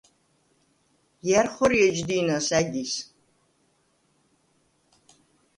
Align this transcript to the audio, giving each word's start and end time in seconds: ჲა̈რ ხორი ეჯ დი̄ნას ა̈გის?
ჲა̈რ 1.27 1.47
ხორი 1.53 1.77
ეჯ 1.87 1.97
დი̄ნას 2.07 2.47
ა̈გის? 2.59 2.93